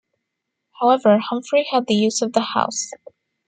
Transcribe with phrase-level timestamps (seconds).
[0.79, 2.89] However Humphrey had the use of the house.